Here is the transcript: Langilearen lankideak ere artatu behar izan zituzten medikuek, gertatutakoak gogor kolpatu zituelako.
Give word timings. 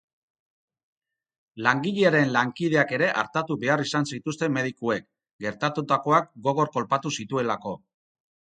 Langilearen 1.67 2.31
lankideak 2.37 2.95
ere 2.97 3.11
artatu 3.23 3.59
behar 3.65 3.85
izan 3.85 4.09
zituzten 4.15 4.57
medikuek, 4.57 5.07
gertatutakoak 5.47 6.35
gogor 6.49 6.75
kolpatu 6.79 7.17
zituelako. 7.21 7.79